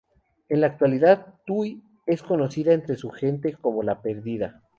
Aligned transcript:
En 0.49 0.61
la 0.61 0.65
actualidad, 0.65 1.35
Tui 1.45 1.83
es 2.07 2.23
conocida 2.23 2.73
entre 2.73 2.95
su 2.95 3.11
gente 3.11 3.53
como 3.53 3.83
"La 3.83 4.01
Perdida". 4.01 4.63